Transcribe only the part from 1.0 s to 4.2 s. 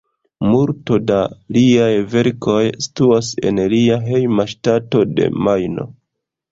da liaj verkoj situas en lia